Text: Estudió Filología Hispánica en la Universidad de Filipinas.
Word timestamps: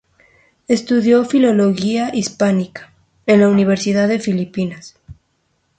Estudió 0.67 1.25
Filología 1.25 2.09
Hispánica 2.11 2.91
en 3.27 3.41
la 3.41 3.49
Universidad 3.49 4.07
de 4.07 4.17
Filipinas. 4.17 4.97